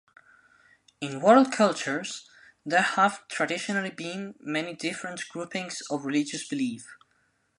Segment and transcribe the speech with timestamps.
[0.99, 2.27] In world cultures,
[2.65, 6.97] there have traditionally been many different groupings of religious belief.